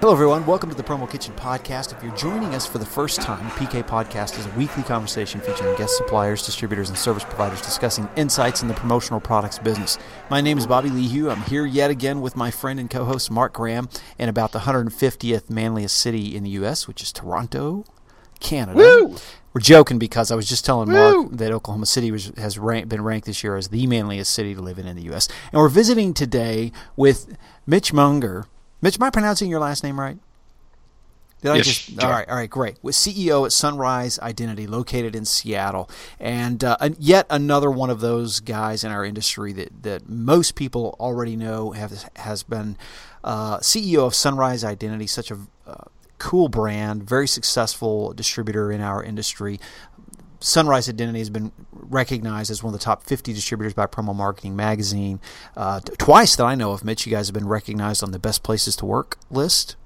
[0.00, 0.44] Hello, everyone.
[0.44, 1.90] Welcome to the Promo Kitchen Podcast.
[1.90, 5.74] If you're joining us for the first time, PK Podcast is a weekly conversation featuring
[5.78, 9.96] guest suppliers, distributors, and service providers discussing insights in the promotional products business.
[10.28, 11.30] My name is Bobby Lehew.
[11.30, 13.88] I'm here yet again with my friend and co host Mark Graham
[14.18, 17.86] in about the 150th manliest city in the U.S., which is Toronto,
[18.38, 18.76] Canada.
[18.76, 19.16] Woo!
[19.54, 23.02] We're joking because I was just telling Mark that Oklahoma City was, has rank, been
[23.02, 25.26] ranked this year as the manliest city to live in in the U.S.
[25.52, 27.34] And we're visiting today with
[27.66, 28.44] Mitch Munger.
[28.80, 30.18] Mitch, am I pronouncing your last name right?
[31.42, 32.00] Did I Yes, just?
[32.00, 32.04] sure.
[32.04, 32.76] All right, all right, great.
[32.82, 38.00] With CEO at Sunrise Identity, located in Seattle, and uh, and yet another one of
[38.00, 42.76] those guys in our industry that that most people already know have has been
[43.22, 45.84] uh, CEO of Sunrise Identity, such a uh,
[46.18, 49.60] cool brand, very successful distributor in our industry.
[50.40, 54.54] Sunrise Identity has been recognized as one of the top 50 distributors by Promo Marketing
[54.56, 55.20] Magazine.
[55.56, 58.18] Uh, t- twice that I know of, Mitch, you guys have been recognized on the
[58.18, 59.76] best places to work list.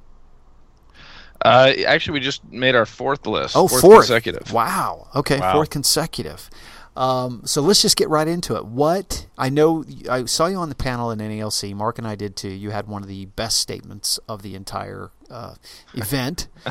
[1.42, 3.56] Uh, actually, we just made our fourth list.
[3.56, 4.06] Oh, fourth, fourth.
[4.06, 4.52] consecutive.
[4.52, 5.08] Wow.
[5.14, 5.52] Okay, Wow.
[5.54, 6.50] fourth consecutive.
[6.96, 8.66] Um, so let's just get right into it.
[8.66, 11.72] What I know, I saw you on the panel in NALC.
[11.74, 12.48] Mark and I did too.
[12.50, 15.54] You had one of the best statements of the entire uh,
[15.94, 16.48] event.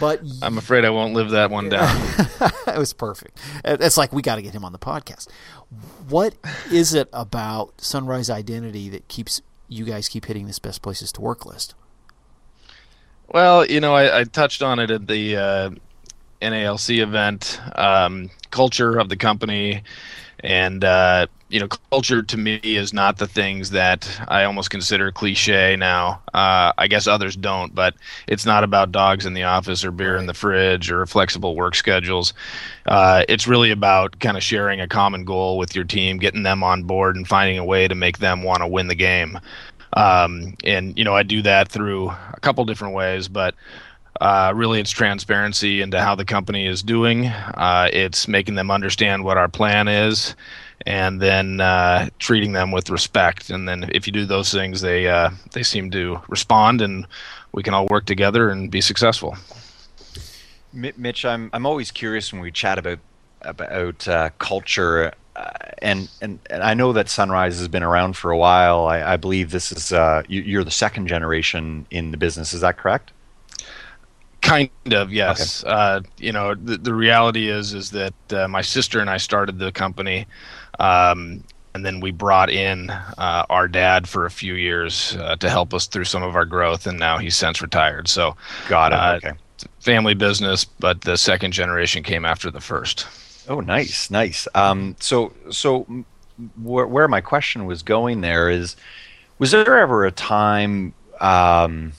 [0.00, 1.96] But I'm afraid I won't live that one down.
[2.66, 3.38] it was perfect.
[3.64, 5.28] It's like we got to get him on the podcast.
[6.08, 6.34] What
[6.70, 11.20] is it about Sunrise Identity that keeps you guys keep hitting this best places to
[11.20, 11.74] work list?
[13.28, 15.70] well, you know, I, I touched on it at the uh,
[16.40, 17.60] NALC event.
[17.74, 19.82] Um, culture of the company,
[20.40, 25.12] and uh, you know, culture to me is not the things that I almost consider
[25.12, 26.20] cliche now.
[26.34, 27.94] Uh, I guess others don't, but
[28.26, 31.76] it's not about dogs in the office or beer in the fridge or flexible work
[31.76, 32.34] schedules.
[32.86, 36.64] Uh, it's really about kind of sharing a common goal with your team, getting them
[36.64, 39.38] on board, and finding a way to make them want to win the game.
[39.92, 43.54] Um, and you know, I do that through a couple different ways, but
[44.20, 47.26] uh, really it's transparency into how the company is doing.
[47.26, 50.34] Uh, it's making them understand what our plan is,
[50.86, 53.50] and then uh, treating them with respect.
[53.50, 57.06] And then if you do those things, they uh, they seem to respond, and
[57.52, 59.36] we can all work together and be successful.
[60.72, 62.98] Mitch, I'm I'm always curious when we chat about
[63.42, 68.30] about uh, culture, uh, and, and and I know that Sunrise has been around for
[68.30, 68.86] a while.
[68.86, 72.52] I, I believe this is uh, you, you're the second generation in the business.
[72.52, 73.12] Is that correct?
[74.40, 75.64] Kind of, yes.
[75.64, 79.58] Uh, you know, the, the reality is is that uh, my sister and I started
[79.58, 80.26] the company,
[80.78, 81.42] um,
[81.74, 85.74] and then we brought in uh, our dad for a few years uh, to help
[85.74, 88.08] us through some of our growth, and now he's since retired.
[88.08, 88.36] So,
[88.68, 88.96] Got it.
[88.96, 89.38] Uh, okay.
[89.64, 93.06] a family business, but the second generation came after the first.
[93.48, 94.46] Oh, nice, nice.
[94.54, 95.86] Um, so, so
[96.62, 98.76] where, where my question was going there is,
[99.38, 101.92] was there ever a time um,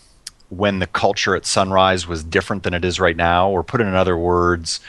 [0.50, 3.94] when the culture at Sunrise was different than it is right now, or put in
[3.94, 4.80] other words,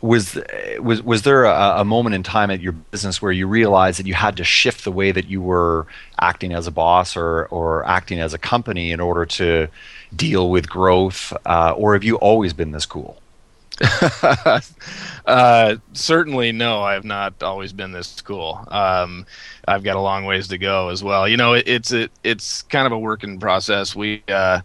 [0.00, 0.38] was
[0.78, 4.06] was was there a, a moment in time at your business where you realized that
[4.06, 5.86] you had to shift the way that you were
[6.20, 9.68] acting as a boss or or acting as a company in order to
[10.14, 13.20] deal with growth, uh, or have you always been this cool?
[15.26, 16.82] uh, certainly, no.
[16.82, 18.64] I have not always been this cool.
[18.68, 19.26] Um,
[19.66, 21.28] I've got a long ways to go as well.
[21.28, 23.94] You know, it, it's a, it's kind of a working process.
[23.94, 24.62] We, uh,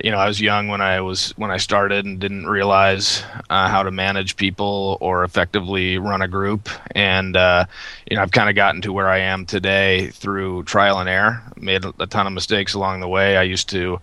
[0.00, 3.68] you know, I was young when I was when I started and didn't realize uh,
[3.68, 6.68] how to manage people or effectively run a group.
[6.92, 7.66] And uh,
[8.08, 11.42] you know, I've kind of gotten to where I am today through trial and error.
[11.56, 13.36] Made a ton of mistakes along the way.
[13.36, 14.00] I used to,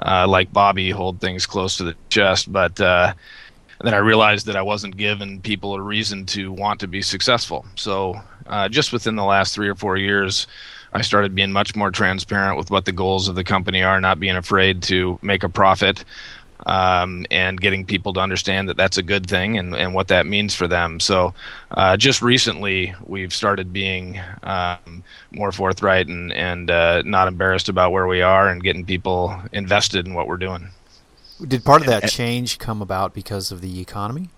[0.00, 3.14] uh, like Bobby, hold things close to the chest, but uh,
[3.82, 7.64] then I realized that I wasn't giving people a reason to want to be successful.
[7.76, 10.46] So uh, just within the last three or four years,
[10.92, 14.18] I started being much more transparent with what the goals of the company are, not
[14.18, 16.04] being afraid to make a profit,
[16.66, 20.26] um, and getting people to understand that that's a good thing and, and what that
[20.26, 21.00] means for them.
[21.00, 21.34] So
[21.70, 27.92] uh, just recently, we've started being um, more forthright and, and uh, not embarrassed about
[27.92, 30.68] where we are and getting people invested in what we're doing.
[31.46, 34.28] Did part of that change come about because of the economy?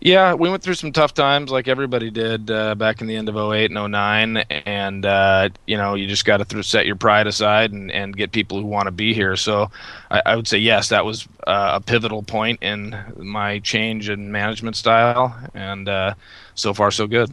[0.00, 3.28] Yeah, we went through some tough times like everybody did uh, back in the end
[3.28, 4.36] of 08 and 09.
[4.36, 8.16] And, uh, you know, you just got to th- set your pride aside and, and
[8.16, 9.36] get people who want to be here.
[9.36, 9.70] So
[10.10, 14.32] I, I would say, yes, that was uh, a pivotal point in my change in
[14.32, 15.36] management style.
[15.54, 16.14] And uh,
[16.54, 17.32] so far, so good.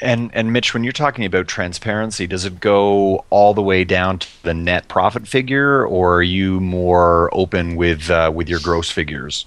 [0.00, 4.18] And and Mitch, when you're talking about transparency, does it go all the way down
[4.18, 8.90] to the net profit figure, or are you more open with uh, with your gross
[8.90, 9.46] figures?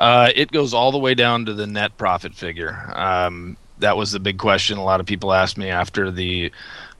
[0.00, 2.90] Uh, it goes all the way down to the net profit figure.
[2.94, 6.50] Um, that was the big question a lot of people asked me after the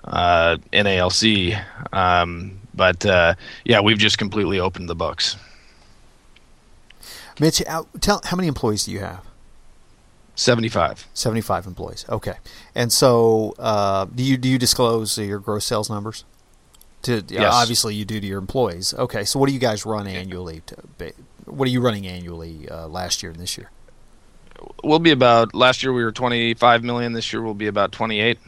[0.05, 1.61] uh, NALC.
[1.93, 5.37] Um, But uh, yeah, we've just completely opened the books.
[7.41, 7.62] Mitch,
[8.00, 9.25] tell how many employees do you have?
[10.37, 12.35] 75 75 employees okay
[12.75, 16.25] and so uh, do you do you disclose your gross sales numbers
[17.02, 17.52] to yes.
[17.52, 20.76] obviously you do to your employees okay so what do you guys run annually to,
[21.46, 23.70] what are you running annually uh, last year and this year?
[24.84, 28.38] We'll be about last year we were 25 million this year we'll be about 28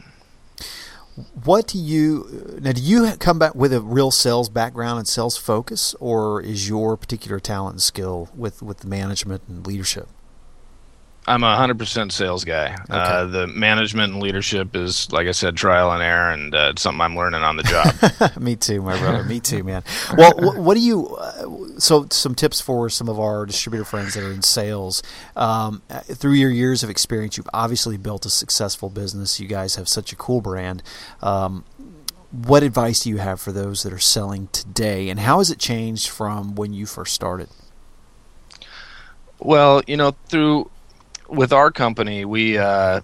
[1.43, 5.37] what do you now do you come back with a real sales background and sales
[5.37, 10.07] focus or is your particular talent and skill with with the management and leadership
[11.25, 12.73] I'm a hundred percent sales guy.
[12.73, 12.93] Okay.
[12.93, 16.81] Uh, the management and leadership is, like I said, trial and error, and uh, it's
[16.81, 18.37] something I'm learning on the job.
[18.39, 19.23] Me too, my brother.
[19.23, 19.83] Me too, man.
[20.17, 21.15] Well, what, what do you?
[21.15, 25.01] Uh, so, some tips for some of our distributor friends that are in sales.
[25.35, 29.39] Um, through your years of experience, you've obviously built a successful business.
[29.39, 30.83] You guys have such a cool brand.
[31.21, 31.63] Um,
[32.31, 35.57] what advice do you have for those that are selling today, and how has it
[35.57, 37.49] changed from when you first started?
[39.39, 40.69] Well, you know, through
[41.33, 43.01] with our company, we uh,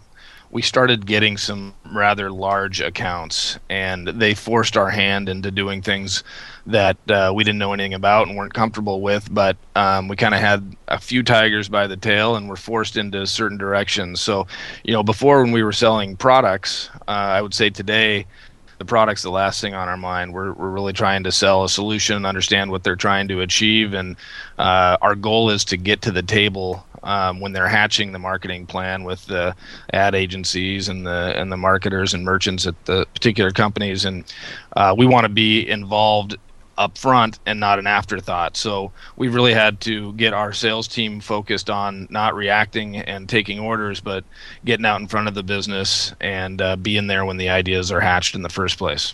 [0.52, 6.24] we started getting some rather large accounts, and they forced our hand into doing things
[6.66, 9.32] that uh, we didn't know anything about and weren't comfortable with.
[9.32, 12.98] But um, we kind of had a few tigers by the tail, and were forced
[12.98, 14.22] into certain directions.
[14.22, 14.48] So,
[14.84, 18.26] you know, before when we were selling products, uh, I would say today
[18.80, 20.34] the product's the last thing on our mind.
[20.34, 24.16] We're, we're really trying to sell a solution, understand what they're trying to achieve, and
[24.58, 28.66] uh, our goal is to get to the table um, when they're hatching the marketing
[28.66, 29.56] plan with the
[29.94, 34.24] ad agencies and the and the marketers and merchants at the particular companies, and
[34.76, 36.36] uh, we want to be involved
[36.80, 38.56] up front and not an afterthought.
[38.56, 43.60] So we really had to get our sales team focused on not reacting and taking
[43.60, 44.24] orders, but
[44.64, 48.00] getting out in front of the business and uh, being there when the ideas are
[48.00, 49.14] hatched in the first place.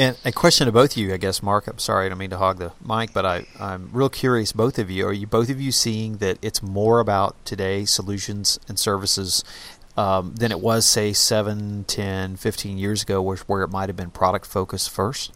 [0.00, 1.66] And a question to both of you, I guess, Mark.
[1.66, 4.50] I'm sorry, I don't mean to hog the mic, but I, I'm real curious.
[4.50, 8.58] Both of you, are you both of you seeing that it's more about today solutions
[8.66, 9.44] and services
[9.98, 13.96] um, than it was, say, 7, 10, 15 years ago, where, where it might have
[13.96, 15.34] been product focused first?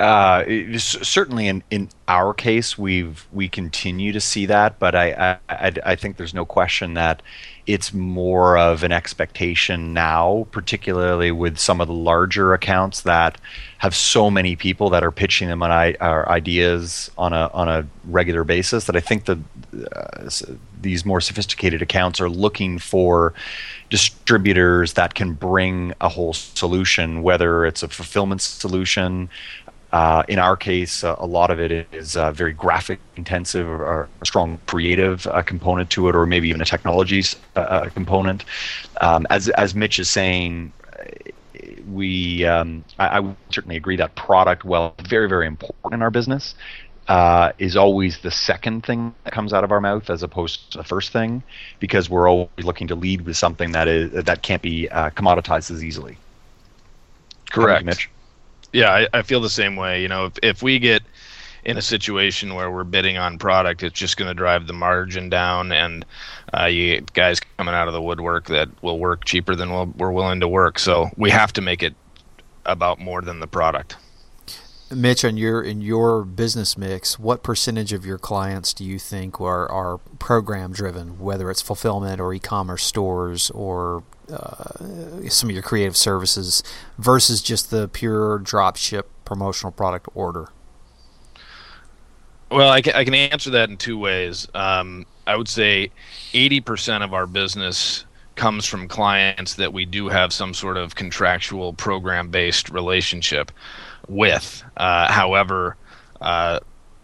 [0.00, 5.72] Uh, certainly in, in our case, we've we continue to see that, but I, I
[5.84, 7.20] I think there's no question that
[7.66, 13.38] it's more of an expectation now, particularly with some of the larger accounts that
[13.76, 17.86] have so many people that are pitching them on I, ideas on a on a
[18.06, 18.86] regular basis.
[18.86, 19.38] That I think that
[19.92, 20.30] uh,
[20.80, 23.34] these more sophisticated accounts are looking for
[23.90, 29.28] distributors that can bring a whole solution, whether it's a fulfillment solution,
[29.92, 34.08] uh, in our case, uh, a lot of it is uh, very graphic intensive or
[34.20, 38.44] a strong creative uh, component to it, or maybe even a technologies uh, uh, component.
[39.00, 40.72] Um, as as Mitch is saying,
[41.90, 46.10] we um, I, I, would certainly agree that product, well, very very important in our
[46.10, 46.54] business,
[47.58, 50.84] is always the second thing that comes out of our mouth as opposed to the
[50.84, 51.42] first thing,
[51.80, 55.82] because we're always looking to lead with something that is that can't be commoditized as
[55.82, 56.16] easily.
[57.50, 58.08] Correct, Mitch
[58.72, 60.02] yeah, I, I feel the same way.
[60.02, 61.02] You know, if if we get
[61.64, 65.28] in a situation where we're bidding on product, it's just going to drive the margin
[65.28, 66.04] down, and
[66.58, 70.12] uh, you guys coming out of the woodwork that will work cheaper than we'll, we're
[70.12, 70.78] willing to work.
[70.78, 71.94] So we have to make it
[72.64, 73.96] about more than the product.
[74.92, 79.40] Mitch, in your in your business mix, what percentage of your clients do you think
[79.40, 85.62] are are program driven, whether it's fulfillment or e-commerce stores or uh, some of your
[85.62, 86.62] creative services
[86.98, 90.48] versus just the pure drop ship promotional product order?
[92.50, 94.48] Well, I can, I can answer that in two ways.
[94.54, 95.92] Um, I would say
[96.32, 101.72] 80% of our business comes from clients that we do have some sort of contractual
[101.74, 103.52] program based relationship
[104.08, 104.64] with.
[104.76, 105.76] Uh, however,
[106.20, 106.58] uh,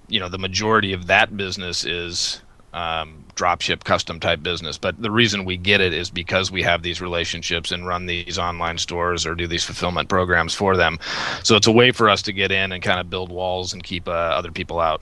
[0.08, 2.40] you know, the majority of that business is
[2.76, 4.76] um, dropship custom type business.
[4.76, 8.38] But the reason we get it is because we have these relationships and run these
[8.38, 10.98] online stores or do these fulfillment programs for them.
[11.42, 13.82] So it's a way for us to get in and kind of build walls and
[13.82, 15.00] keep uh, other people out.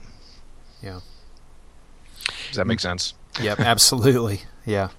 [0.81, 1.01] Yeah.
[2.47, 3.13] Does that make sense?
[3.41, 4.41] Yep, absolutely.
[4.65, 4.89] Yeah.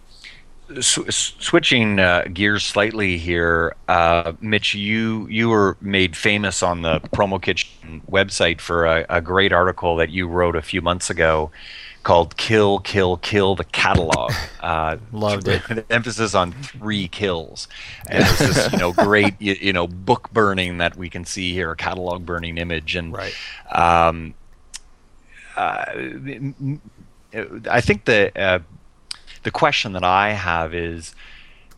[0.81, 7.41] Switching uh, gears slightly here, uh, Mitch, you you were made famous on the Promo
[7.41, 11.51] Kitchen website for a, a great article that you wrote a few months ago
[12.03, 14.33] called "Kill, Kill, Kill" the catalog.
[14.67, 15.87] Uh, Loved it.
[15.91, 17.69] emphasis on three kills,
[18.09, 21.53] and it's this you know great you, you, know book burning that we can see
[21.53, 23.33] here, a catalog burning image, and right.
[23.71, 24.35] Um,
[25.57, 25.85] uh,
[27.71, 28.59] I think the uh,
[29.47, 31.15] the question that I have is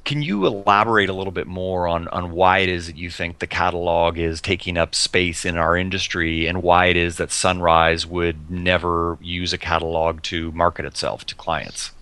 [0.07, 3.41] can you elaborate a little bit more on, on why it is that you think
[3.41, 8.07] the catalog is taking up space in our industry and why it is that Sunrise
[8.07, 11.93] would never use a catalog to market itself to clients?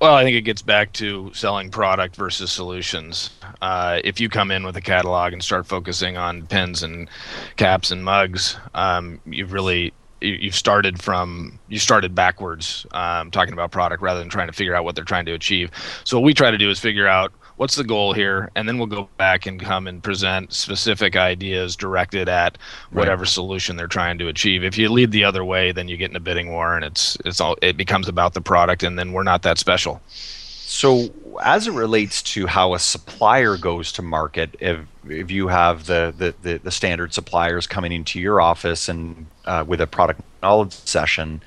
[0.00, 3.28] Well, I think it gets back to selling product versus solutions.
[3.60, 7.10] Uh, if you come in with a catalog and start focusing on pens and
[7.56, 9.92] caps and mugs, um, you've really
[10.24, 14.52] you you started from you started backwards um, talking about product rather than trying to
[14.52, 15.70] figure out what they're trying to achieve.
[16.04, 18.78] So what we try to do is figure out what's the goal here and then
[18.78, 22.58] we'll go back and come and present specific ideas directed at
[22.90, 23.28] whatever right.
[23.28, 24.64] solution they're trying to achieve.
[24.64, 27.16] If you lead the other way then you get in a bidding war and it's
[27.24, 30.02] it's all it becomes about the product and then we're not that special.
[30.08, 31.10] So
[31.42, 36.14] as it relates to how a supplier goes to market if if you have the,
[36.16, 40.72] the, the, the standard suppliers coming into your office and uh, with a product knowledge
[40.72, 41.42] session,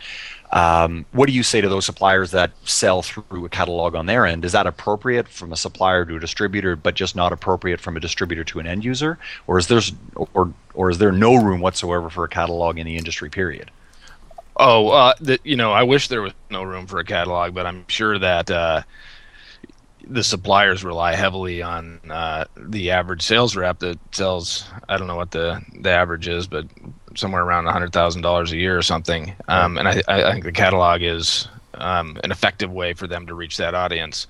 [0.51, 4.25] um, what do you say to those suppliers that sell through a catalog on their
[4.25, 4.46] end?
[4.46, 8.00] Is that appropriate from a supplier to a distributor, but just not appropriate from a
[8.00, 9.17] distributor to an end user,
[9.48, 9.82] or is there
[10.34, 13.29] or or is there no room whatsoever for a catalog in the industry?
[13.29, 13.72] Period.
[14.56, 17.65] Oh, uh, the, you know, I wish there was no room for a catalog, but
[17.65, 18.84] I'm sure that uh,
[20.10, 24.66] the suppliers rely heavily on uh, the average sales rep that sells.
[24.90, 26.66] I don't know what the the average is, but
[27.16, 29.34] somewhere around hundred thousand dollars a year or something.
[29.48, 33.34] Um, and I, I think the catalog is um, an effective way for them to
[33.34, 34.28] reach that audience.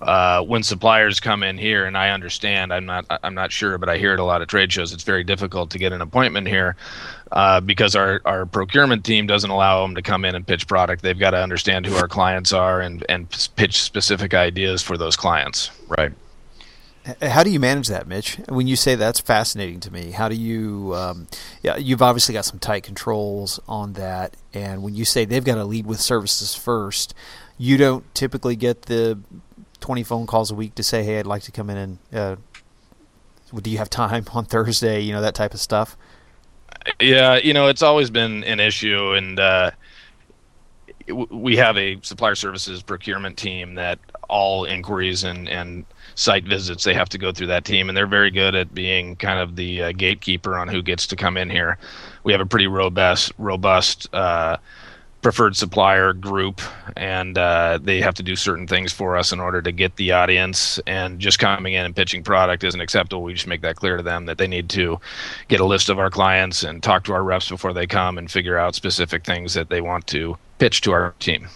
[0.00, 3.88] Uh, when suppliers come in here, and I understand, I'm not, I'm not sure, but
[3.88, 6.48] I hear at a lot of trade shows, it's very difficult to get an appointment
[6.48, 6.76] here
[7.32, 11.02] uh, because our, our procurement team doesn't allow them to come in and pitch product.
[11.02, 15.16] They've got to understand who our clients are and, and pitch specific ideas for those
[15.16, 15.70] clients.
[15.88, 16.12] Right.
[17.20, 18.36] How do you manage that, Mitch?
[18.48, 20.94] When you say that's fascinating to me, how do you?
[20.94, 21.26] Um,
[21.62, 25.56] yeah, you've obviously got some tight controls on that, and when you say they've got
[25.56, 27.12] to lead with services first,
[27.58, 29.18] you don't typically get the
[29.84, 32.36] twenty phone calls a week to say, "Hey, I'd like to come in and uh,
[33.60, 35.94] do you have time on Thursday?" You know that type of stuff.
[37.00, 39.72] Yeah, you know it's always been an issue, and uh,
[41.30, 43.98] we have a supplier services procurement team that
[44.30, 48.06] all inquiries and and site visits they have to go through that team and they're
[48.06, 51.50] very good at being kind of the uh, gatekeeper on who gets to come in
[51.50, 51.76] here
[52.22, 54.56] we have a pretty robust robust uh,
[55.24, 56.60] preferred supplier group
[56.98, 60.12] and uh, they have to do certain things for us in order to get the
[60.12, 60.78] audience.
[60.86, 63.22] And just coming in and pitching product isn't acceptable.
[63.22, 65.00] We just make that clear to them that they need to
[65.48, 68.30] get a list of our clients and talk to our reps before they come and
[68.30, 71.48] figure out specific things that they want to pitch to our team.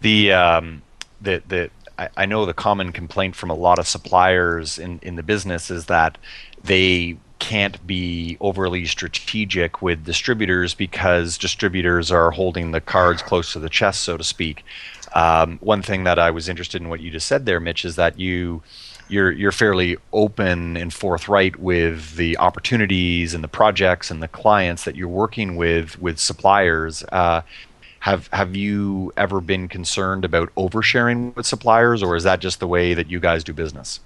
[0.00, 0.80] The um,
[1.20, 5.16] the the I, I know the common complaint from a lot of suppliers in, in
[5.16, 6.16] the business is that
[6.62, 13.58] they can't be overly strategic with distributors because distributors are holding the cards close to
[13.58, 14.64] the chest, so to speak.
[15.14, 17.96] Um, one thing that I was interested in what you just said there, Mitch, is
[17.96, 18.62] that you
[19.10, 24.84] you're you're fairly open and forthright with the opportunities and the projects and the clients
[24.84, 27.04] that you're working with with suppliers.
[27.12, 27.42] Uh,
[28.00, 32.66] have have you ever been concerned about oversharing with suppliers, or is that just the
[32.66, 34.00] way that you guys do business?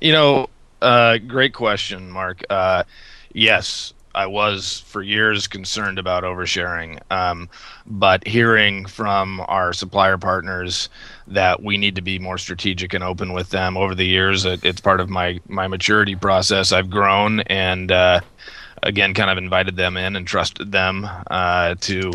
[0.00, 0.48] You know,
[0.82, 2.42] uh, great question, Mark.
[2.50, 2.84] Uh,
[3.32, 7.48] yes, I was for years concerned about oversharing, um,
[7.86, 10.88] but hearing from our supplier partners
[11.28, 14.64] that we need to be more strategic and open with them over the years, it,
[14.64, 16.72] it's part of my my maturity process.
[16.72, 18.20] I've grown and uh,
[18.82, 22.12] again, kind of invited them in and trusted them uh, to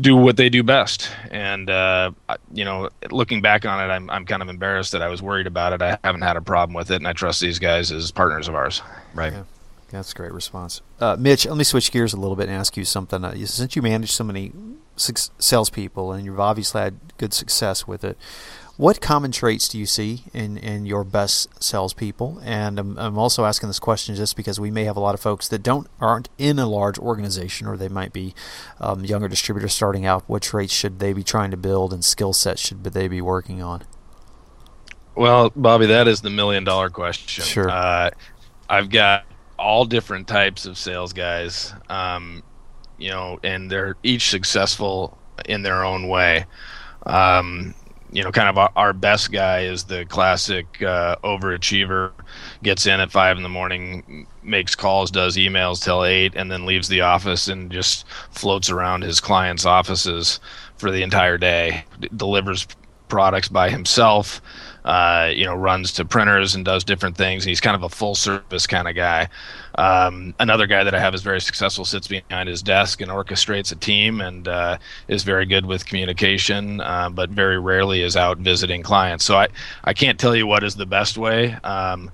[0.00, 1.10] do what they do best.
[1.30, 2.12] And uh,
[2.52, 5.46] you know, looking back on it, I'm I'm kind of embarrassed that I was worried
[5.46, 5.82] about it.
[5.82, 8.54] I haven't had a problem with it, and I trust these guys as partners of
[8.54, 8.82] ours.
[9.14, 9.32] Right.
[9.32, 9.44] Yeah.
[9.90, 11.46] That's a great response, uh, Mitch.
[11.46, 13.24] Let me switch gears a little bit and ask you something.
[13.24, 14.52] Uh, since you manage so many
[14.96, 18.16] salespeople and you've obviously had good success with it,
[18.80, 22.40] what common traits do you see in, in your best salespeople?
[22.42, 25.20] And I'm, I'm also asking this question just because we may have a lot of
[25.20, 28.34] folks that don't aren't in a large organization, or they might be
[28.80, 30.24] um, younger distributors starting out.
[30.28, 33.60] What traits should they be trying to build, and skill sets should they be working
[33.60, 33.82] on?
[35.14, 37.44] Well, Bobby, that is the million dollar question.
[37.44, 37.68] Sure.
[37.68, 38.08] Uh,
[38.66, 39.26] I've got
[39.58, 42.42] all different types of sales guys, um,
[42.96, 46.46] you know, and they're each successful in their own way.
[47.04, 47.74] Um,
[48.12, 52.12] you know, kind of our, our, best guy is the classic uh, overachiever.
[52.62, 56.66] Gets in at five in the morning, makes calls, does emails till eight, and then
[56.66, 60.40] leaves the office and just floats around his clients' offices
[60.76, 61.84] for the entire day.
[62.00, 62.66] D- delivers
[63.08, 64.40] products by himself.
[64.84, 67.44] Uh, you know, runs to printers and does different things.
[67.44, 69.28] He's kind of a full service kind of guy.
[69.76, 73.72] Um, another guy that I have is very successful, sits behind his desk and orchestrates
[73.72, 78.38] a team and uh, is very good with communication, uh, but very rarely is out
[78.38, 79.24] visiting clients.
[79.24, 79.48] So I,
[79.84, 81.54] I can't tell you what is the best way.
[81.64, 82.10] Um,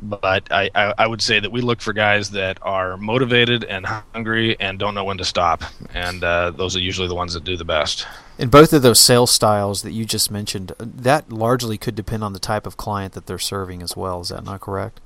[0.00, 3.84] but I, I, I, would say that we look for guys that are motivated and
[3.84, 5.64] hungry and don't know when to stop.
[5.92, 8.06] And uh, those are usually the ones that do the best.
[8.38, 12.32] In both of those sales styles that you just mentioned, that largely could depend on
[12.32, 14.20] the type of client that they're serving as well.
[14.20, 15.00] Is that not correct?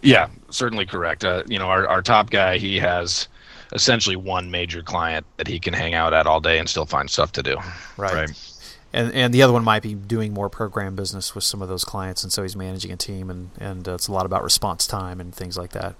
[0.00, 1.24] Yeah, certainly correct.
[1.24, 3.28] Uh, you know, our, our top guy, he has
[3.72, 7.10] essentially one major client that he can hang out at all day and still find
[7.10, 7.56] stuff to do.
[7.96, 8.14] Right.
[8.14, 8.52] right.
[8.92, 11.84] And, and the other one might be doing more program business with some of those
[11.84, 14.86] clients, and so he's managing a team, and, and uh, it's a lot about response
[14.86, 15.96] time and things like that.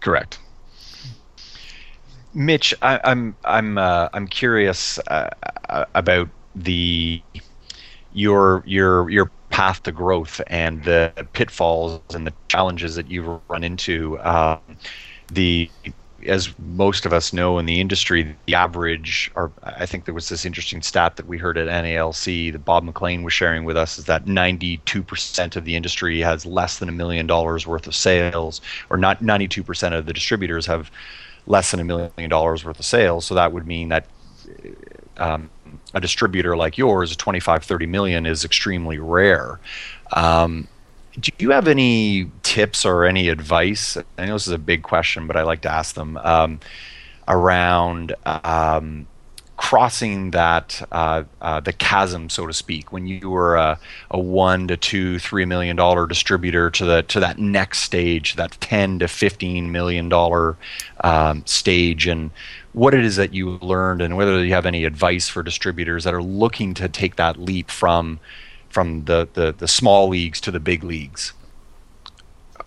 [0.00, 0.38] Correct.
[2.34, 5.30] Mitch, I, am I'm I'm, uh, I'm curious uh,
[5.68, 7.22] uh, about the
[8.12, 13.64] your your your path to growth and the pitfalls and the challenges that you've run
[13.64, 14.18] into.
[14.20, 14.60] Um,
[15.32, 15.70] the
[16.26, 20.28] as most of us know in the industry, the average, or I think there was
[20.28, 23.98] this interesting stat that we heard at NALC that Bob McLean was sharing with us,
[23.98, 28.60] is that 92% of the industry has less than a million dollars worth of sales,
[28.90, 30.90] or not 92% of the distributors have
[31.46, 33.26] less than a million dollars worth of sales.
[33.26, 34.06] So that would mean that
[35.16, 35.50] um,
[35.94, 39.60] a distributor like yours, 25, 30 million, is extremely rare.
[40.12, 40.68] Um,
[41.18, 43.96] do you have any tips or any advice?
[44.16, 46.60] I know this is a big question, but I like to ask them um,
[47.26, 49.06] around um,
[49.60, 53.78] crossing that uh, uh, the chasm, so to speak, when you were a,
[54.10, 58.52] a one to two, three million dollar distributor to the to that next stage, that
[58.62, 60.56] ten to fifteen million dollar
[61.04, 62.30] um, stage, and
[62.72, 66.14] what it is that you learned, and whether you have any advice for distributors that
[66.14, 68.18] are looking to take that leap from
[68.70, 71.34] from the, the, the small leagues to the big leagues?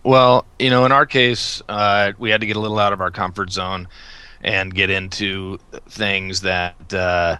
[0.03, 3.01] Well, you know, in our case, uh, we had to get a little out of
[3.01, 3.87] our comfort zone
[4.43, 5.57] and get into
[5.87, 7.37] things that uh,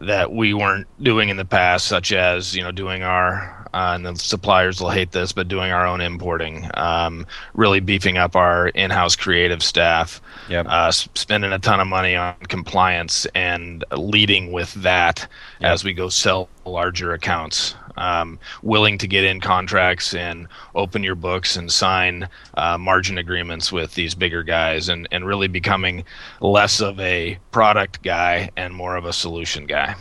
[0.00, 4.04] that we weren't doing in the past, such as you know doing our uh, and
[4.04, 7.24] the suppliers will hate this, but doing our own importing, um,
[7.54, 10.66] really beefing up our in-house creative staff, yep.
[10.68, 15.28] uh, spending a ton of money on compliance and leading with that
[15.60, 15.70] yep.
[15.70, 21.14] as we go sell larger accounts um, willing to get in contracts and open your
[21.14, 26.04] books and sign uh, margin agreements with these bigger guys and, and really becoming
[26.40, 29.94] less of a product guy and more of a solution guy.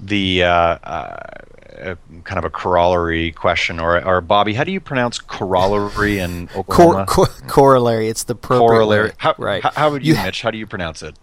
[0.00, 5.18] The uh, uh, kind of a corollary question, or, or Bobby, how do you pronounce
[5.18, 7.06] corollary in Oklahoma?
[7.06, 8.08] Cor- cor- corollary.
[8.08, 9.12] It's the corollary.
[9.16, 9.62] How, right.
[9.62, 10.42] How, how would you, you, Mitch?
[10.42, 11.16] How do you pronounce it?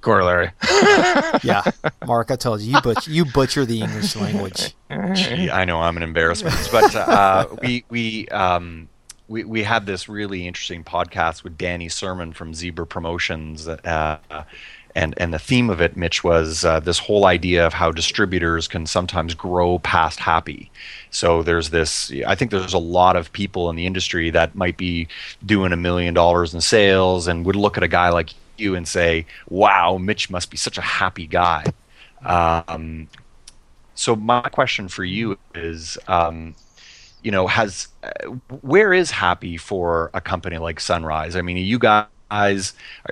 [0.00, 0.50] Corollary.
[1.42, 1.62] yeah,
[2.06, 4.74] Mark, I told you, you, but you butcher the English language.
[5.14, 8.88] Gee, I know I'm an embarrassment, but uh, we we um,
[9.28, 13.68] we we had this really interesting podcast with Danny Sermon from Zebra Promotions.
[13.68, 14.44] Uh,
[14.94, 18.68] and and the theme of it, Mitch, was uh, this whole idea of how distributors
[18.68, 20.70] can sometimes grow past happy.
[21.10, 22.12] So there's this.
[22.26, 25.08] I think there's a lot of people in the industry that might be
[25.44, 28.86] doing a million dollars in sales and would look at a guy like you and
[28.86, 31.64] say, "Wow, Mitch must be such a happy guy."
[32.24, 33.08] Um,
[33.94, 36.54] so my question for you is, um,
[37.22, 38.30] you know, has uh,
[38.62, 41.36] where is happy for a company like Sunrise?
[41.36, 42.06] I mean, you guys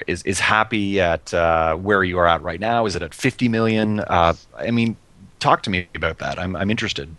[0.06, 2.86] is is happy at uh, where you are at right now?
[2.86, 4.00] Is it at 50 million?
[4.00, 4.96] Uh, I mean,
[5.38, 6.38] talk to me about that.
[6.38, 7.14] I'm I'm interested.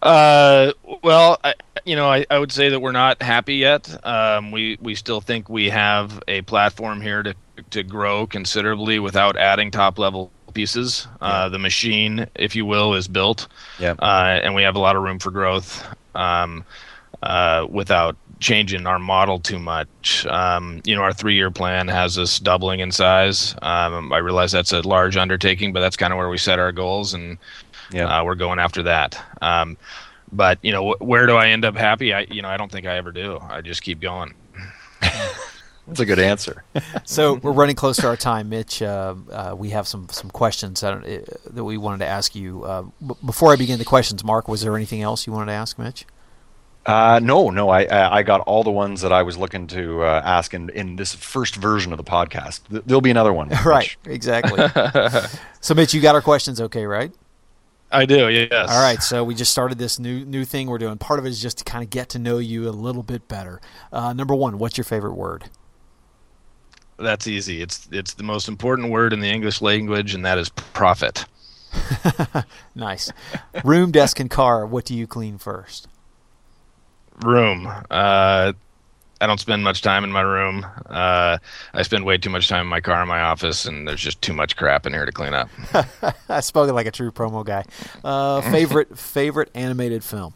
[0.00, 0.72] Uh,
[1.04, 4.04] well, I, you know, I, I would say that we're not happy yet.
[4.06, 7.34] Um, we we still think we have a platform here to
[7.70, 11.08] to grow considerably without adding top level pieces.
[11.20, 11.48] Uh, yeah.
[11.48, 13.48] The machine, if you will, is built.
[13.78, 13.94] Yeah.
[13.98, 15.84] Uh, and we have a lot of room for growth.
[16.14, 16.64] Um,
[17.22, 20.26] uh, without changing our model too much.
[20.26, 23.54] Um, you know, our three-year plan has us doubling in size.
[23.62, 26.72] Um, I realize that's a large undertaking, but that's kind of where we set our
[26.72, 27.38] goals, and
[27.92, 28.06] yeah.
[28.06, 29.22] Uh, we're going after that.
[30.32, 32.12] But you know, wh- where do I end up happy?
[32.14, 33.38] I you know, I don't think I ever do.
[33.40, 34.34] I just keep going.
[35.86, 36.64] That's a good answer.
[37.04, 38.80] so we're running close to our time, Mitch.
[38.82, 42.64] Uh, uh, we have some some questions that, uh, that we wanted to ask you.
[42.64, 45.52] Uh, b- before I begin the questions, Mark, was there anything else you wanted to
[45.52, 46.06] ask Mitch?
[46.86, 47.68] Uh, no, no.
[47.68, 50.96] I I got all the ones that I was looking to uh, ask in in
[50.96, 52.60] this first version of the podcast.
[52.70, 53.48] There'll be another one.
[53.64, 53.94] right.
[54.04, 54.66] Exactly.
[55.60, 57.12] so, Mitch, you got our questions okay, right?
[57.92, 58.70] I do, yes.
[58.70, 60.96] All right, so we just started this new new thing we're doing.
[60.98, 63.28] Part of it is just to kind of get to know you a little bit
[63.28, 63.60] better.
[63.92, 65.50] Uh, number one, what's your favorite word?
[66.98, 67.60] That's easy.
[67.60, 71.26] It's it's the most important word in the English language, and that is profit.
[72.74, 73.12] nice.
[73.64, 74.66] Room, desk, and car.
[74.66, 75.88] What do you clean first?
[77.22, 77.70] Room.
[77.90, 78.52] Uh,
[79.22, 80.66] I don't spend much time in my room.
[80.86, 81.38] Uh,
[81.72, 84.20] I spend way too much time in my car in my office, and there's just
[84.20, 85.48] too much crap in here to clean up.
[86.28, 87.64] I spoke like a true promo guy.
[88.02, 90.34] Uh, favorite favorite animated film.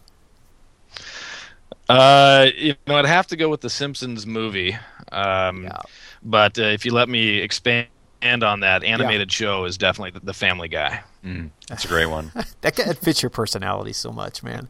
[1.88, 4.78] Uh, you know, I'd have to go with the Simpsons movie.
[5.10, 5.80] Um, yeah.
[6.22, 7.88] But uh, if you let me expand
[8.22, 9.46] on that, animated yeah.
[9.46, 11.02] show is definitely the, the Family Guy.
[11.24, 12.30] Mm, that's a great one.
[12.60, 14.68] that fits your personality so much, man.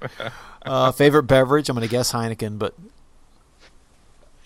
[0.62, 1.68] Uh, favorite beverage?
[1.68, 2.74] I'm going to guess Heineken, but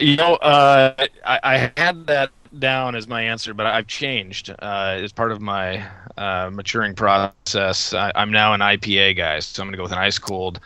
[0.01, 4.99] you know, uh, I, I, had that down as my answer, but I've changed uh,
[5.01, 5.87] as part of my
[6.17, 7.93] uh, maturing process.
[7.93, 10.61] I, am now an IPA guy, so I'm going to go with an ice cold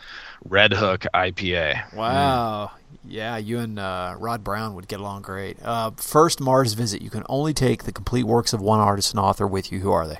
[0.47, 1.93] Redhook IPA.
[1.93, 2.71] Wow.
[2.73, 2.79] Mm.
[3.07, 5.57] Yeah, you and uh, Rod Brown would get along great.
[5.61, 9.19] Uh, first Mars visit, you can only take the complete works of one artist and
[9.19, 9.79] author with you.
[9.79, 10.17] Who are they?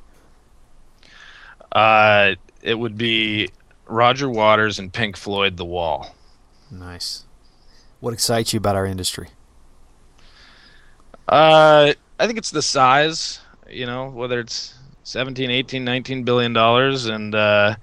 [1.71, 3.49] Uh, it would be
[3.88, 6.15] Roger Waters and Pink Floyd, The Wall.
[6.69, 7.25] Nice.
[8.05, 9.29] What excites you about our industry?
[11.27, 13.39] Uh, I think it's the size.
[13.67, 17.77] You know, whether it's 17, 18, 19 billion dollars, and uh,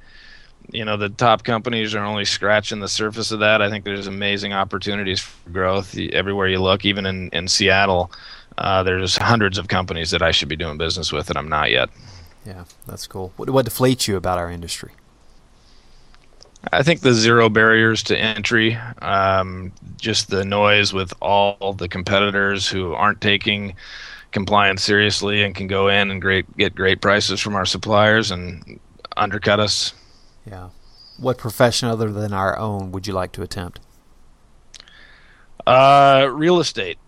[0.71, 3.61] you know the top companies are only scratching the surface of that.
[3.61, 6.85] I think there's amazing opportunities for growth everywhere you look.
[6.85, 8.13] Even in in Seattle,
[8.59, 11.73] uh, there's hundreds of companies that I should be doing business with, and I'm not
[11.73, 11.91] yet.
[12.47, 13.33] Yeah, that's cool.
[13.39, 14.93] What, what deflates you about our industry?
[16.71, 22.69] I think the zero barriers to entry, um, just the noise with all the competitors
[22.69, 23.75] who aren't taking
[24.31, 28.81] compliance seriously and can go in and great get great prices from our suppliers and
[29.17, 29.93] undercut us.
[30.47, 30.71] Yeah.
[31.19, 33.81] What profession other than our own would you like to attempt?
[35.67, 36.99] Uh, real estate.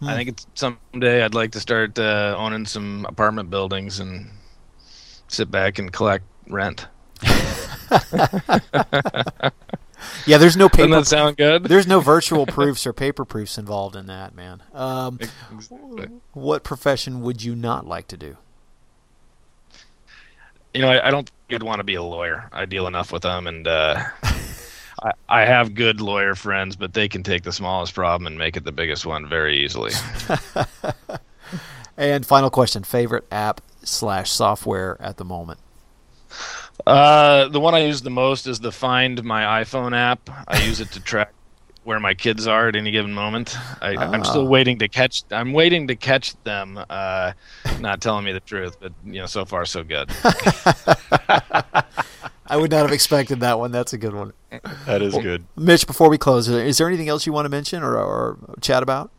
[0.00, 0.08] Hmm.
[0.08, 4.30] I think it's someday I'd like to start uh, owning some apartment buildings and
[5.28, 6.86] sit back and collect rent.
[10.26, 10.88] yeah, there's no paper.
[10.88, 11.64] Doesn't that sound good?
[11.64, 14.62] There's no virtual proofs or paper proofs involved in that, man.
[14.72, 15.18] Um,
[15.52, 16.08] exactly.
[16.32, 18.36] What profession would you not like to do?
[20.74, 22.48] You know, I, I don't think I'd want to be a lawyer.
[22.52, 24.04] I deal enough with them, and uh,
[25.02, 28.56] I, I have good lawyer friends, but they can take the smallest problem and make
[28.56, 29.92] it the biggest one very easily.
[31.96, 35.58] and final question: favorite app slash software at the moment?
[36.86, 40.28] Uh, the one I use the most is the Find My iPhone app.
[40.48, 41.32] I use it to track
[41.84, 43.56] where my kids are at any given moment.
[43.80, 44.50] I, am still ah.
[44.50, 45.22] waiting to catch.
[45.30, 46.78] I'm waiting to catch them.
[46.88, 47.32] Uh,
[47.80, 50.10] not telling me the truth, but you know, so far so good.
[52.46, 53.72] I would not have expected that one.
[53.72, 54.32] That's a good one.
[54.86, 55.44] That is well, good.
[55.56, 58.82] Mitch, before we close, is there anything else you want to mention or, or chat
[58.82, 59.10] about?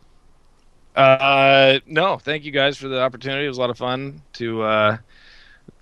[0.95, 2.17] Uh, no.
[2.17, 3.45] Thank you guys for the opportunity.
[3.45, 4.97] It was a lot of fun to uh,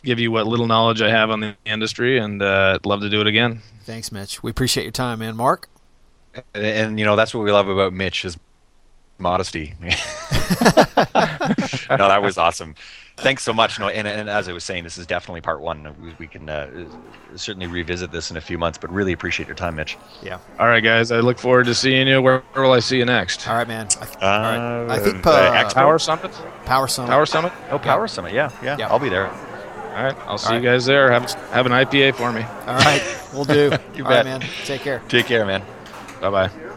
[0.04, 3.10] give you what little knowledge I have on the industry, and uh, I'd love to
[3.10, 3.62] do it again.
[3.84, 4.44] Thanks, Mitch.
[4.44, 5.36] We appreciate your time, man.
[5.36, 5.70] Mark.
[6.54, 8.38] And, and you know that's what we love about Mitch is
[9.18, 9.76] modesty.
[9.82, 9.90] no,
[11.90, 12.76] that was awesome.
[13.18, 13.80] Thanks so much.
[13.80, 15.94] No, and, and, as I was saying, this is definitely part one.
[16.02, 16.86] We, we can uh,
[17.36, 19.98] certainly revisit this in a few months, but really appreciate your time, Mitch.
[20.24, 20.40] Yeah.
[20.58, 21.12] All right, guys.
[21.12, 22.22] I look forward to seeing you.
[22.22, 23.46] Where, where will I see you next?
[23.48, 23.88] All right, man.
[23.88, 24.90] I, th- uh, all right.
[24.90, 26.32] I think uh, uh Power Summit.
[26.66, 27.10] Power Summit.
[27.10, 27.52] Power Summit.
[27.72, 28.06] Oh, Power yeah.
[28.06, 28.34] Summit.
[28.34, 28.88] Yeah, yeah, yeah.
[28.88, 29.30] I'll be there.
[30.00, 30.18] All right.
[30.28, 30.76] I'll see All you right.
[30.76, 31.12] guys there.
[31.12, 32.42] Have have an IPA for me.
[32.42, 33.02] All right.
[33.34, 33.72] We'll do.
[33.96, 34.26] you All bet.
[34.26, 34.42] Right, man.
[34.66, 35.04] Take care.
[35.08, 35.62] Take care, man.
[36.20, 36.69] Bye bye.